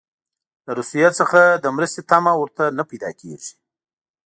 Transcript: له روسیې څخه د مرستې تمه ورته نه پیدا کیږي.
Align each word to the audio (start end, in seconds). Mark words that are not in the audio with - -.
له 0.65 0.71
روسیې 0.79 1.09
څخه 1.19 1.41
د 1.63 1.65
مرستې 1.75 2.01
تمه 2.09 2.33
ورته 2.41 2.63
نه 2.77 2.83
پیدا 2.89 3.09
کیږي. 3.19 3.51